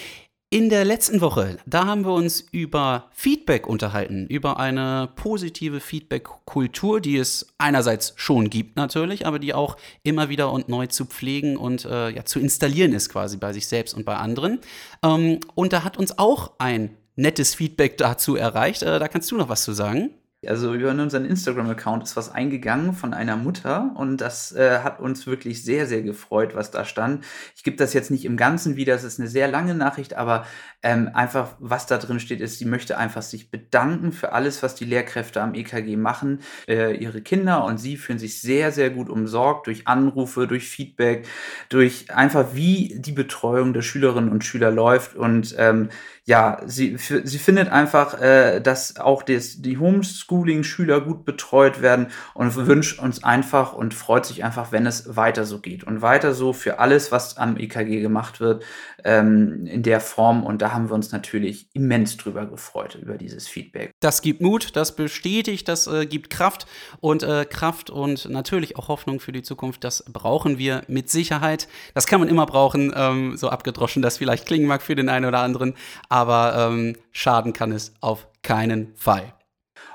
In 0.53 0.69
der 0.69 0.85
letzten 0.85 1.19
Woche, 1.19 1.57
da 1.65 1.87
haben 1.87 2.05
wir 2.05 2.13
uns 2.13 2.41
über 2.51 3.09
Feedback 3.11 3.65
unterhalten, 3.65 4.27
über 4.27 4.59
eine 4.59 5.09
positive 5.15 5.79
Feedback-Kultur, 5.79 7.01
die 7.01 7.17
es 7.17 7.47
einerseits 7.57 8.13
schon 8.17 8.51
gibt 8.51 8.75
natürlich, 8.75 9.25
aber 9.25 9.39
die 9.39 9.55
auch 9.55 9.77
immer 10.03 10.29
wieder 10.29 10.51
und 10.51 10.69
neu 10.69 10.85
zu 10.85 11.05
pflegen 11.05 11.57
und 11.57 11.85
äh, 11.85 12.11
ja, 12.11 12.23
zu 12.23 12.39
installieren 12.39 12.93
ist 12.93 13.09
quasi 13.09 13.37
bei 13.37 13.51
sich 13.51 13.65
selbst 13.65 13.95
und 13.95 14.05
bei 14.05 14.15
anderen. 14.15 14.59
Ähm, 15.03 15.39
und 15.55 15.73
da 15.73 15.83
hat 15.83 15.97
uns 15.97 16.19
auch 16.19 16.51
ein 16.59 16.95
nettes 17.15 17.55
Feedback 17.55 17.97
dazu 17.97 18.35
erreicht. 18.35 18.83
Äh, 18.83 18.99
da 18.99 19.07
kannst 19.07 19.31
du 19.31 19.37
noch 19.37 19.49
was 19.49 19.63
zu 19.63 19.73
sagen. 19.73 20.11
Also 20.47 20.73
über 20.73 20.89
unseren 20.89 21.25
Instagram-Account 21.25 22.03
ist 22.03 22.17
was 22.17 22.31
eingegangen 22.31 22.93
von 22.93 23.13
einer 23.13 23.37
Mutter 23.37 23.91
und 23.95 24.17
das 24.17 24.51
äh, 24.51 24.79
hat 24.79 24.99
uns 24.99 25.25
wirklich 25.25 25.63
sehr, 25.63 25.87
sehr 25.87 26.01
gefreut, 26.01 26.53
was 26.53 26.71
da 26.71 26.83
stand. 26.83 27.23
Ich 27.55 27.63
gebe 27.63 27.77
das 27.77 27.93
jetzt 27.93 28.11
nicht 28.11 28.25
im 28.25 28.35
Ganzen 28.35 28.75
wieder, 28.75 28.93
es 28.93 29.03
ist 29.03 29.19
eine 29.19 29.29
sehr 29.29 29.47
lange 29.47 29.73
Nachricht, 29.73 30.15
aber 30.15 30.45
ähm, 30.81 31.09
einfach, 31.13 31.55
was 31.59 31.85
da 31.85 31.97
drin 31.97 32.19
steht, 32.19 32.41
ist, 32.41 32.59
sie 32.59 32.65
möchte 32.65 32.97
einfach 32.97 33.21
sich 33.21 33.51
bedanken 33.51 34.11
für 34.11 34.33
alles, 34.33 34.61
was 34.63 34.75
die 34.75 34.85
Lehrkräfte 34.85 35.41
am 35.41 35.53
EKG 35.53 35.95
machen. 35.95 36.41
Äh, 36.67 36.97
ihre 36.97 37.21
Kinder 37.21 37.63
und 37.63 37.77
sie 37.77 37.95
fühlen 37.95 38.19
sich 38.19 38.41
sehr, 38.41 38.73
sehr 38.73 38.89
gut 38.89 39.09
umsorgt 39.09 39.67
durch 39.67 39.87
Anrufe, 39.87 40.45
durch 40.47 40.67
Feedback, 40.67 41.25
durch 41.69 42.11
einfach, 42.13 42.47
wie 42.53 42.95
die 42.97 43.13
Betreuung 43.13 43.71
der 43.73 43.81
Schülerinnen 43.81 44.29
und 44.29 44.43
Schüler 44.43 44.71
läuft 44.71 45.15
und 45.15 45.55
ähm, 45.57 45.87
ja, 46.25 46.61
sie, 46.65 46.95
sie 46.97 47.37
findet 47.37 47.67
einfach, 47.69 48.19
äh, 48.21 48.61
dass 48.61 48.95
auch 48.97 49.23
des, 49.23 49.61
die 49.61 49.77
Homeschooling-Schüler 49.77 51.01
gut 51.01 51.25
betreut 51.25 51.81
werden 51.81 52.07
und 52.33 52.55
wünscht 52.55 52.99
uns 52.99 53.25
einfach 53.25 53.73
und 53.73 53.93
freut 53.93 54.25
sich 54.25 54.41
einfach, 54.45 54.71
wenn 54.71 54.85
es 54.85 55.17
weiter 55.17 55.43
so 55.45 55.59
geht. 55.59 55.83
Und 55.83 56.01
weiter 56.01 56.33
so 56.33 56.53
für 56.53 56.79
alles, 56.79 57.11
was 57.11 57.35
am 57.35 57.57
EKG 57.57 57.99
gemacht 57.99 58.39
wird, 58.39 58.63
ähm, 59.03 59.65
in 59.65 59.83
der 59.83 59.99
Form. 59.99 60.45
Und 60.45 60.61
da 60.61 60.71
haben 60.71 60.89
wir 60.89 60.93
uns 60.93 61.11
natürlich 61.11 61.67
immens 61.73 62.15
drüber 62.15 62.45
gefreut, 62.45 62.95
über 62.95 63.17
dieses 63.17 63.49
Feedback. 63.49 63.91
Das 63.99 64.21
gibt 64.21 64.39
Mut, 64.39 64.77
das 64.77 64.95
bestätigt, 64.95 65.67
das 65.67 65.87
äh, 65.87 66.05
gibt 66.05 66.29
Kraft 66.29 66.67
und 67.01 67.23
äh, 67.23 67.43
Kraft 67.43 67.89
und 67.89 68.29
natürlich 68.29 68.77
auch 68.77 68.87
Hoffnung 68.87 69.19
für 69.19 69.33
die 69.33 69.41
Zukunft. 69.41 69.83
Das 69.83 70.05
brauchen 70.07 70.57
wir 70.57 70.83
mit 70.87 71.09
Sicherheit. 71.09 71.67
Das 71.95 72.07
kann 72.07 72.21
man 72.21 72.29
immer 72.29 72.45
brauchen, 72.45 72.93
ähm, 72.95 73.35
so 73.35 73.49
abgedroschen 73.49 74.01
das 74.01 74.17
vielleicht 74.17 74.45
klingen 74.45 74.67
mag 74.67 74.81
für 74.81 74.95
den 74.95 75.09
einen 75.09 75.25
oder 75.25 75.39
anderen 75.39 75.73
aber 76.13 76.69
ähm, 76.69 76.95
schaden 77.11 77.53
kann 77.53 77.71
es 77.71 77.91
auf 77.99 78.27
keinen 78.43 78.93
Fall. 78.95 79.33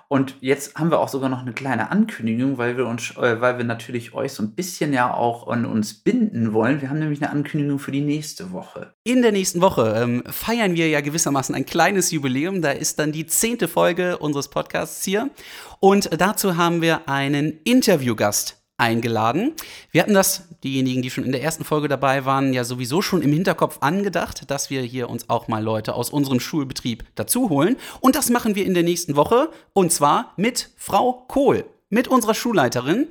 Und 0.08 0.34
jetzt 0.40 0.74
haben 0.74 0.90
wir 0.90 0.98
auch 0.98 1.08
sogar 1.08 1.28
noch 1.28 1.42
eine 1.42 1.52
kleine 1.52 1.92
Ankündigung, 1.92 2.58
weil 2.58 2.76
wir 2.76 2.86
uns, 2.86 3.16
äh, 3.18 3.40
weil 3.40 3.58
wir 3.58 3.64
natürlich 3.64 4.14
euch 4.14 4.32
so 4.32 4.42
ein 4.42 4.56
bisschen 4.56 4.92
ja 4.92 5.14
auch 5.14 5.46
an 5.46 5.64
uns 5.64 5.94
binden 5.94 6.52
wollen. 6.52 6.80
Wir 6.80 6.90
haben 6.90 6.98
nämlich 6.98 7.22
eine 7.22 7.30
Ankündigung 7.30 7.78
für 7.78 7.92
die 7.92 8.00
nächste 8.00 8.50
Woche. 8.50 8.94
In 9.04 9.22
der 9.22 9.30
nächsten 9.30 9.60
Woche 9.60 9.94
ähm, 9.96 10.24
feiern 10.26 10.74
wir 10.74 10.88
ja 10.88 11.02
gewissermaßen 11.02 11.54
ein 11.54 11.66
kleines 11.66 12.10
Jubiläum. 12.10 12.62
Da 12.62 12.72
ist 12.72 12.98
dann 12.98 13.12
die 13.12 13.26
zehnte 13.26 13.68
Folge 13.68 14.18
unseres 14.18 14.48
Podcasts 14.48 15.04
hier. 15.04 15.30
Und 15.78 16.10
dazu 16.20 16.56
haben 16.56 16.82
wir 16.82 17.08
einen 17.08 17.60
Interviewgast 17.62 18.57
eingeladen. 18.78 19.52
Wir 19.90 20.02
hatten 20.02 20.14
das, 20.14 20.48
diejenigen, 20.64 21.02
die 21.02 21.10
schon 21.10 21.24
in 21.24 21.32
der 21.32 21.42
ersten 21.42 21.64
Folge 21.64 21.88
dabei 21.88 22.24
waren, 22.24 22.52
ja 22.52 22.64
sowieso 22.64 23.02
schon 23.02 23.22
im 23.22 23.32
Hinterkopf 23.32 23.78
angedacht, 23.80 24.50
dass 24.50 24.70
wir 24.70 24.82
hier 24.82 25.10
uns 25.10 25.28
auch 25.28 25.48
mal 25.48 25.62
Leute 25.62 25.94
aus 25.94 26.10
unserem 26.10 26.40
Schulbetrieb 26.40 27.04
dazu 27.16 27.50
holen. 27.50 27.76
Und 28.00 28.16
das 28.16 28.30
machen 28.30 28.54
wir 28.54 28.64
in 28.64 28.74
der 28.74 28.84
nächsten 28.84 29.16
Woche. 29.16 29.50
Und 29.72 29.92
zwar 29.92 30.32
mit 30.36 30.70
Frau 30.76 31.24
Kohl, 31.28 31.64
mit 31.90 32.08
unserer 32.08 32.34
Schulleiterin, 32.34 33.08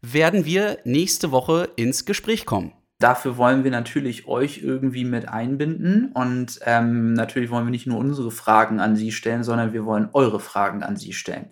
werden 0.00 0.44
wir 0.44 0.78
nächste 0.84 1.30
Woche 1.30 1.70
ins 1.76 2.04
Gespräch 2.04 2.44
kommen. 2.46 2.72
Dafür 3.02 3.36
wollen 3.36 3.64
wir 3.64 3.72
natürlich 3.72 4.28
euch 4.28 4.62
irgendwie 4.62 5.04
mit 5.04 5.28
einbinden 5.28 6.12
und 6.12 6.60
ähm, 6.64 7.14
natürlich 7.14 7.50
wollen 7.50 7.66
wir 7.66 7.72
nicht 7.72 7.88
nur 7.88 7.98
unsere 7.98 8.30
Fragen 8.30 8.78
an 8.78 8.94
Sie 8.94 9.10
stellen, 9.10 9.42
sondern 9.42 9.72
wir 9.72 9.84
wollen 9.84 10.08
eure 10.12 10.38
Fragen 10.38 10.84
an 10.84 10.96
Sie 10.96 11.12
stellen. 11.12 11.46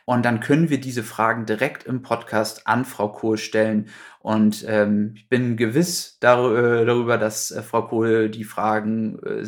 und 0.06 0.26
dann 0.26 0.40
können 0.40 0.70
wir 0.70 0.80
diese 0.80 1.02
Fragen 1.02 1.48
direkt 1.48 1.86
im 1.86 2.04
Podcast 2.04 2.68
an 2.68 2.86
Frau 2.86 3.10
Kohl 3.10 3.40
stellen 3.40 3.88
und 4.28 4.66
ähm, 4.68 5.14
ich 5.16 5.30
bin 5.30 5.58
gewiss 5.58 6.18
dar 6.20 6.40
äh, 6.54 6.86
darüber, 6.86 7.18
dass 7.18 7.52
äh, 7.52 7.64
Frau 7.64 7.84
Kohl 7.84 8.30
die 8.30 8.44
Fragen 8.44 9.18
äh, 9.24 9.44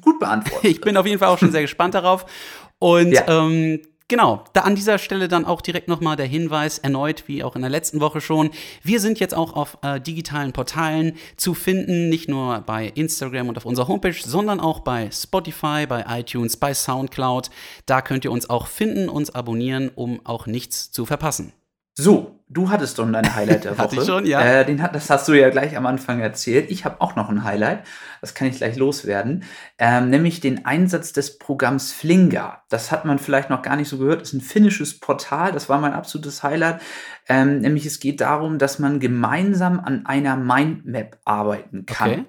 gut 0.00 0.20
beantwortet. 0.20 0.64
ich 0.70 0.80
bin 0.80 0.96
auf 0.96 1.06
jeden 1.06 1.18
Fall 1.18 1.28
auch 1.28 1.38
schon 1.38 1.50
sehr 1.50 1.62
gespannt 1.62 1.94
darauf. 1.94 2.24
Und 2.78 3.12
ja. 3.12 3.24
ähm, 3.28 3.80
Genau, 4.12 4.44
da 4.52 4.60
an 4.60 4.74
dieser 4.74 4.98
Stelle 4.98 5.26
dann 5.26 5.46
auch 5.46 5.62
direkt 5.62 5.88
nochmal 5.88 6.16
der 6.16 6.26
Hinweis, 6.26 6.76
erneut 6.76 7.24
wie 7.28 7.42
auch 7.42 7.56
in 7.56 7.62
der 7.62 7.70
letzten 7.70 8.00
Woche 8.00 8.20
schon. 8.20 8.50
Wir 8.82 9.00
sind 9.00 9.18
jetzt 9.20 9.34
auch 9.34 9.54
auf 9.54 9.78
äh, 9.80 10.02
digitalen 10.02 10.52
Portalen 10.52 11.14
zu 11.38 11.54
finden, 11.54 12.10
nicht 12.10 12.28
nur 12.28 12.60
bei 12.60 12.88
Instagram 12.88 13.48
und 13.48 13.56
auf 13.56 13.64
unserer 13.64 13.88
Homepage, 13.88 14.12
sondern 14.12 14.60
auch 14.60 14.80
bei 14.80 15.10
Spotify, 15.10 15.86
bei 15.88 16.04
iTunes, 16.06 16.58
bei 16.58 16.74
Soundcloud. 16.74 17.48
Da 17.86 18.02
könnt 18.02 18.26
ihr 18.26 18.32
uns 18.32 18.50
auch 18.50 18.66
finden, 18.66 19.08
uns 19.08 19.30
abonnieren, 19.30 19.90
um 19.94 20.20
auch 20.26 20.46
nichts 20.46 20.92
zu 20.92 21.06
verpassen. 21.06 21.54
So, 21.94 22.38
du 22.52 22.70
hattest 22.70 22.98
doch 22.98 23.10
dein 23.10 23.34
Highlight 23.34 23.64
der 23.64 23.72
Woche. 23.72 23.78
Hatte 23.82 23.96
ich 23.96 24.04
schon, 24.04 24.26
ja. 24.26 24.40
Äh, 24.40 24.64
den 24.64 24.82
hat, 24.82 24.94
das 24.94 25.10
hast 25.10 25.26
du 25.28 25.32
ja 25.32 25.50
gleich 25.50 25.76
am 25.76 25.86
Anfang 25.86 26.20
erzählt. 26.20 26.70
Ich 26.70 26.84
habe 26.84 27.00
auch 27.00 27.16
noch 27.16 27.28
ein 27.28 27.44
Highlight. 27.44 27.84
Das 28.20 28.34
kann 28.34 28.48
ich 28.48 28.56
gleich 28.56 28.76
loswerden. 28.76 29.44
Ähm, 29.78 30.10
nämlich 30.10 30.40
den 30.40 30.64
Einsatz 30.64 31.12
des 31.12 31.38
Programms 31.38 31.92
Flinga. 31.92 32.62
Das 32.68 32.92
hat 32.92 33.04
man 33.04 33.18
vielleicht 33.18 33.50
noch 33.50 33.62
gar 33.62 33.76
nicht 33.76 33.88
so 33.88 33.98
gehört. 33.98 34.20
Das 34.20 34.28
ist 34.28 34.34
ein 34.34 34.40
finnisches 34.40 35.00
Portal. 35.00 35.52
Das 35.52 35.68
war 35.68 35.78
mein 35.80 35.92
absolutes 35.92 36.42
Highlight. 36.42 36.80
Ähm, 37.28 37.60
nämlich 37.60 37.86
es 37.86 38.00
geht 38.00 38.20
darum, 38.20 38.58
dass 38.58 38.78
man 38.78 38.98
gemeinsam 39.00 39.80
an 39.80 40.06
einer 40.06 40.36
Mindmap 40.36 41.18
arbeiten 41.24 41.86
kann. 41.86 42.10
Okay. 42.10 42.24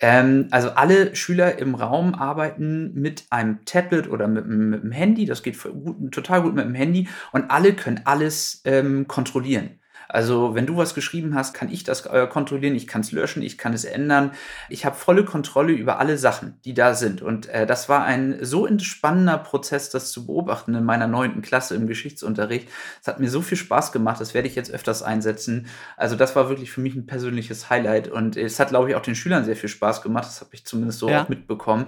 Ähm, 0.00 0.48
also 0.50 0.70
alle 0.70 1.14
Schüler 1.14 1.58
im 1.58 1.74
Raum 1.74 2.14
arbeiten 2.14 2.92
mit 2.94 3.24
einem 3.30 3.64
Tablet 3.64 4.08
oder 4.08 4.26
mit, 4.26 4.46
mit 4.46 4.82
einem 4.82 4.92
Handy. 4.92 5.24
Das 5.24 5.42
geht 5.42 5.62
gut, 5.62 6.12
total 6.12 6.42
gut 6.42 6.54
mit 6.54 6.64
dem 6.64 6.74
Handy 6.74 7.08
und 7.32 7.50
alle 7.50 7.74
können 7.74 8.00
alles 8.04 8.60
ähm, 8.64 9.06
kontrollieren. 9.06 9.78
Also 10.14 10.54
wenn 10.54 10.64
du 10.64 10.76
was 10.76 10.94
geschrieben 10.94 11.34
hast, 11.34 11.54
kann 11.54 11.68
ich 11.72 11.82
das 11.82 12.06
äh, 12.06 12.28
kontrollieren, 12.28 12.76
ich 12.76 12.86
kann 12.86 13.00
es 13.00 13.10
löschen, 13.10 13.42
ich 13.42 13.58
kann 13.58 13.72
es 13.72 13.84
ändern. 13.84 14.30
Ich 14.68 14.86
habe 14.86 14.94
volle 14.94 15.24
Kontrolle 15.24 15.72
über 15.72 15.98
alle 15.98 16.18
Sachen, 16.18 16.54
die 16.64 16.72
da 16.72 16.94
sind. 16.94 17.20
Und 17.20 17.48
äh, 17.48 17.66
das 17.66 17.88
war 17.88 18.04
ein 18.04 18.38
so 18.40 18.64
entspannender 18.64 19.38
Prozess, 19.38 19.90
das 19.90 20.12
zu 20.12 20.26
beobachten 20.26 20.72
in 20.76 20.84
meiner 20.84 21.08
neunten 21.08 21.42
Klasse 21.42 21.74
im 21.74 21.88
Geschichtsunterricht. 21.88 22.68
Es 23.02 23.08
hat 23.08 23.18
mir 23.18 23.28
so 23.28 23.42
viel 23.42 23.58
Spaß 23.58 23.90
gemacht, 23.90 24.20
das 24.20 24.34
werde 24.34 24.46
ich 24.46 24.54
jetzt 24.54 24.70
öfters 24.70 25.02
einsetzen. 25.02 25.66
Also 25.96 26.14
das 26.14 26.36
war 26.36 26.48
wirklich 26.48 26.70
für 26.70 26.80
mich 26.80 26.94
ein 26.94 27.06
persönliches 27.06 27.68
Highlight. 27.68 28.06
Und 28.06 28.36
es 28.36 28.60
hat, 28.60 28.68
glaube 28.68 28.90
ich, 28.90 28.94
auch 28.94 29.02
den 29.02 29.16
Schülern 29.16 29.44
sehr 29.44 29.56
viel 29.56 29.68
Spaß 29.68 30.00
gemacht. 30.00 30.26
Das 30.26 30.40
habe 30.40 30.50
ich 30.52 30.64
zumindest 30.64 31.00
so 31.00 31.08
ja. 31.08 31.24
auch 31.24 31.28
mitbekommen. 31.28 31.86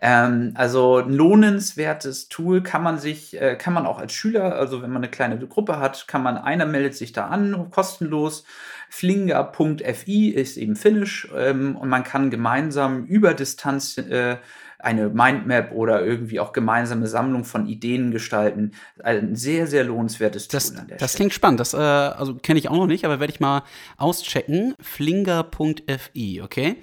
Ähm, 0.00 0.52
also 0.54 0.98
ein 0.98 1.12
lohnenswertes 1.12 2.28
Tool 2.28 2.62
kann 2.62 2.84
man 2.84 2.98
sich, 2.98 3.40
äh, 3.40 3.56
kann 3.56 3.74
man 3.74 3.84
auch 3.84 3.98
als 3.98 4.12
Schüler, 4.12 4.54
also 4.54 4.80
wenn 4.80 4.90
man 4.90 5.02
eine 5.02 5.10
kleine 5.10 5.38
Gruppe 5.38 5.80
hat, 5.80 6.06
kann 6.06 6.22
man, 6.22 6.38
einer 6.38 6.66
meldet 6.66 6.94
sich 6.94 7.12
da 7.12 7.26
an 7.26 7.63
kostenlos. 7.70 8.44
Flinga.fi 8.90 10.28
ist 10.28 10.56
eben 10.56 10.76
Finnisch 10.76 11.28
ähm, 11.36 11.76
und 11.76 11.88
man 11.88 12.04
kann 12.04 12.30
gemeinsam 12.30 13.04
über 13.06 13.34
Distanz 13.34 13.98
äh, 13.98 14.36
eine 14.78 15.08
Mindmap 15.08 15.72
oder 15.72 16.04
irgendwie 16.04 16.38
auch 16.40 16.52
gemeinsame 16.52 17.06
Sammlung 17.06 17.44
von 17.44 17.66
Ideen 17.66 18.10
gestalten. 18.10 18.72
Ein 19.02 19.34
sehr, 19.34 19.66
sehr 19.66 19.82
lohnenswertes 19.84 20.48
das, 20.48 20.70
Tool 20.70 20.80
an 20.80 20.88
der 20.88 20.98
Das 20.98 21.10
Stelle. 21.10 21.18
klingt 21.18 21.32
spannend. 21.32 21.60
Das 21.60 21.72
äh, 21.74 21.78
also 21.78 22.34
kenne 22.34 22.58
ich 22.58 22.68
auch 22.68 22.76
noch 22.76 22.86
nicht, 22.86 23.04
aber 23.04 23.18
werde 23.18 23.32
ich 23.32 23.40
mal 23.40 23.62
auschecken. 23.96 24.74
Flinga.fi, 24.80 26.42
okay? 26.42 26.76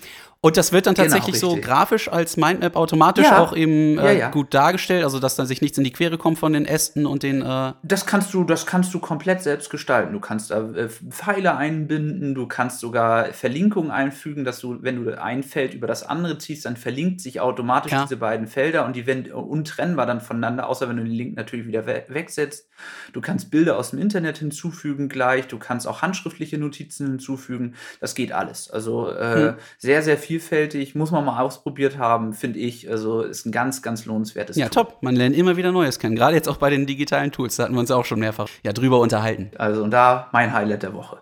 Und 0.43 0.57
das 0.57 0.71
wird 0.71 0.87
dann 0.87 0.95
genau, 0.95 1.07
tatsächlich 1.07 1.39
genau, 1.39 1.53
so 1.53 1.61
grafisch 1.61 2.11
als 2.11 2.35
Mindmap 2.35 2.75
automatisch 2.75 3.25
ja. 3.25 3.37
auch 3.37 3.55
eben 3.55 3.99
äh, 3.99 4.05
ja, 4.05 4.11
ja. 4.11 4.29
gut 4.31 4.55
dargestellt, 4.55 5.03
also 5.03 5.19
dass 5.19 5.35
dann 5.35 5.45
sich 5.45 5.61
nichts 5.61 5.77
in 5.77 5.83
die 5.83 5.91
Quere 5.91 6.17
kommt 6.17 6.39
von 6.39 6.51
den 6.53 6.65
Ästen 6.65 7.05
und 7.05 7.21
den. 7.21 7.43
Äh 7.43 7.73
das 7.83 8.07
kannst 8.07 8.33
du, 8.33 8.43
das 8.43 8.65
kannst 8.65 8.91
du 8.95 8.99
komplett 8.99 9.43
selbst 9.43 9.69
gestalten. 9.69 10.13
Du 10.13 10.19
kannst 10.19 10.49
da 10.49 10.67
äh, 10.71 10.89
Pfeile 10.89 11.57
einbinden, 11.57 12.33
du 12.33 12.47
kannst 12.47 12.79
sogar 12.79 13.25
Verlinkungen 13.33 13.91
einfügen, 13.91 14.43
dass 14.43 14.59
du, 14.59 14.81
wenn 14.81 15.05
du 15.05 15.21
ein 15.21 15.43
Feld 15.43 15.75
über 15.75 15.85
das 15.85 16.01
andere 16.01 16.39
ziehst, 16.39 16.65
dann 16.65 16.75
verlinkt 16.75 17.21
sich 17.21 17.39
automatisch 17.39 17.93
diese 18.01 18.17
beiden 18.17 18.47
Felder 18.47 18.87
und 18.87 18.95
die 18.95 19.05
werden 19.05 19.31
untrennbar 19.31 20.07
dann 20.07 20.21
voneinander, 20.21 20.67
außer 20.67 20.89
wenn 20.89 20.97
du 20.97 21.03
den 21.03 21.13
Link 21.13 21.35
natürlich 21.35 21.67
wieder 21.67 21.85
we 21.85 22.03
wegsetzt. 22.07 22.67
Du 23.13 23.21
kannst 23.21 23.51
Bilder 23.51 23.77
aus 23.77 23.91
dem 23.91 23.99
Internet 23.99 24.39
hinzufügen 24.39 25.07
gleich, 25.07 25.47
du 25.47 25.59
kannst 25.59 25.87
auch 25.87 26.01
handschriftliche 26.01 26.57
Notizen 26.57 27.05
hinzufügen. 27.05 27.75
Das 27.99 28.15
geht 28.15 28.31
alles. 28.31 28.71
Also 28.71 29.11
äh, 29.11 29.35
hm. 29.35 29.53
sehr, 29.77 30.01
sehr 30.01 30.17
viel 30.17 30.30
vielfältig, 30.31 30.95
muss 30.95 31.11
man 31.11 31.25
mal 31.25 31.41
ausprobiert 31.41 31.97
haben, 31.97 32.33
finde 32.33 32.59
ich. 32.59 32.89
Also 32.89 33.21
ist 33.21 33.45
ein 33.45 33.51
ganz, 33.51 33.81
ganz 33.81 34.05
lohnenswertes 34.05 34.55
Ja, 34.55 34.69
Tool. 34.69 34.85
top. 34.85 35.03
Man 35.03 35.15
lernt 35.15 35.35
immer 35.35 35.57
wieder 35.57 35.73
Neues 35.73 35.99
kennen. 35.99 36.15
Gerade 36.15 36.35
jetzt 36.35 36.47
auch 36.47 36.57
bei 36.57 36.69
den 36.69 36.85
digitalen 36.85 37.31
Tools. 37.33 37.57
Da 37.57 37.63
hatten 37.63 37.73
wir 37.73 37.81
uns 37.81 37.91
auch 37.91 38.05
schon 38.05 38.19
mehrfach 38.19 38.47
ja, 38.63 38.71
drüber 38.71 38.99
unterhalten. 38.99 39.51
Also 39.57 39.83
und 39.83 39.91
da 39.91 40.29
mein 40.31 40.53
Highlight 40.53 40.83
der 40.83 40.93
Woche. 40.93 41.21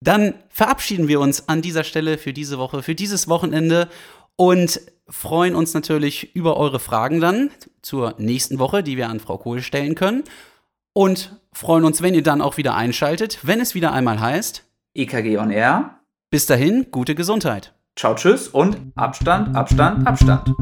Dann 0.00 0.34
verabschieden 0.48 1.06
wir 1.08 1.20
uns 1.20 1.48
an 1.48 1.60
dieser 1.60 1.84
Stelle 1.84 2.16
für 2.16 2.32
diese 2.32 2.58
Woche, 2.58 2.82
für 2.82 2.94
dieses 2.94 3.28
Wochenende 3.28 3.88
und 4.36 4.80
freuen 5.08 5.54
uns 5.54 5.74
natürlich 5.74 6.34
über 6.34 6.56
eure 6.56 6.80
Fragen 6.80 7.20
dann 7.20 7.50
zur 7.82 8.14
nächsten 8.18 8.58
Woche, 8.58 8.82
die 8.82 8.96
wir 8.96 9.08
an 9.08 9.20
Frau 9.20 9.36
Kohl 9.36 9.60
stellen 9.60 9.94
können. 9.94 10.24
Und 10.94 11.36
freuen 11.52 11.84
uns, 11.84 12.00
wenn 12.00 12.14
ihr 12.14 12.22
dann 12.22 12.40
auch 12.40 12.56
wieder 12.56 12.74
einschaltet, 12.74 13.40
wenn 13.42 13.60
es 13.60 13.74
wieder 13.74 13.92
einmal 13.92 14.18
heißt 14.18 14.64
EKG 14.94 15.36
on 15.36 15.50
Air. 15.50 15.98
Bis 16.30 16.46
dahin, 16.46 16.86
gute 16.90 17.14
Gesundheit. 17.14 17.75
Ciao, 17.98 18.14
tschüss 18.14 18.48
und 18.48 18.76
Abstand, 18.94 19.56
Abstand, 19.56 20.06
Abstand. 20.06 20.54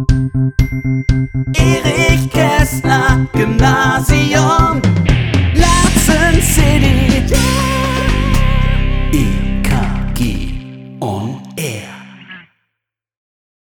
Erich 1.57 2.31
Kästner, 2.31 3.27
Gymnasium, 3.33 4.81
Latzen 5.53 6.41
City. 6.41 7.25
Yeah. 7.29 7.75
EKG 10.15 11.01
on 11.01 11.43
Air. 11.57 11.94